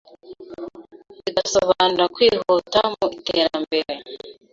[1.23, 3.93] bigasobanura kwihuta mu iterambere